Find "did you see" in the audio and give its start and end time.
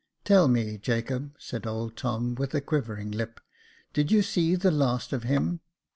3.93-4.55